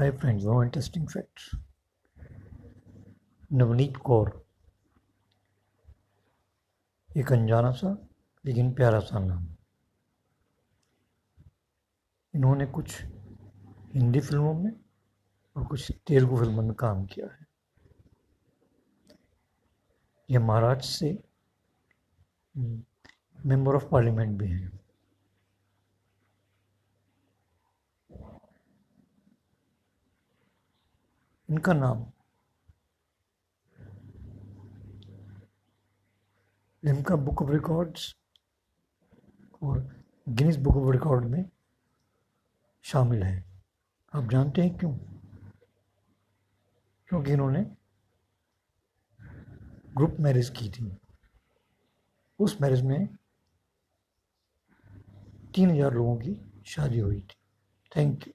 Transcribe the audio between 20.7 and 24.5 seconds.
से member of parliament भी